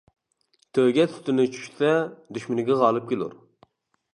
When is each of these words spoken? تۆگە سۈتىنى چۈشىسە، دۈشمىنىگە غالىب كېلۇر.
تۆگە 0.77 1.03
سۈتىنى 1.17 1.45
چۈشىسە، 1.57 1.91
دۈشمىنىگە 2.39 2.79
غالىب 2.81 3.07
كېلۇر. 3.13 3.37